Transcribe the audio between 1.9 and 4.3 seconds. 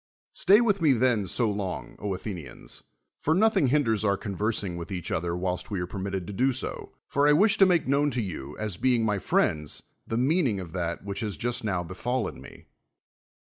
Athenians, for nothing h aiders our